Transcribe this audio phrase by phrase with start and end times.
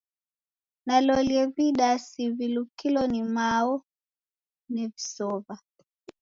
[0.85, 3.71] Nalolie vidasi vilukilo ni mao
[4.73, 5.55] nevisow'a.